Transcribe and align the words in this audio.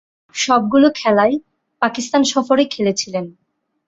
সবগুলো 0.35 0.87
খেলাই 0.95 1.33
পাকিস্তান 1.81 2.21
সফরে 2.23 2.63
খেলেছিলেন। 2.65 3.25